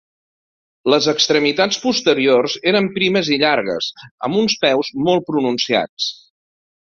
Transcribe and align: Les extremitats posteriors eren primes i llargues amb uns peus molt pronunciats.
Les 0.93 1.07
extremitats 1.11 1.77
posteriors 1.83 2.55
eren 2.71 2.89
primes 2.97 3.29
i 3.35 3.37
llargues 3.45 3.91
amb 4.29 4.39
uns 4.45 4.55
peus 4.65 4.89
molt 5.09 5.27
pronunciats. 5.31 6.09